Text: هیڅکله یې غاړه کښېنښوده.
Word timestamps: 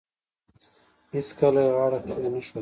هیڅکله 1.13 1.61
یې 1.65 1.71
غاړه 1.77 1.99
کښېنښوده. 2.05 2.59